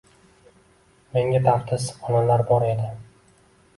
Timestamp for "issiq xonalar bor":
1.81-2.67